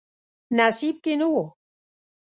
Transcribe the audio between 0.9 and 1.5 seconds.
کې نه و.